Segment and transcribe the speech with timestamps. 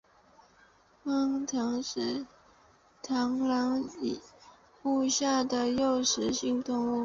[1.05, 2.25] 螳䗛是
[3.03, 4.19] 螳䗛
[4.81, 6.99] 目下的肉食性昆虫。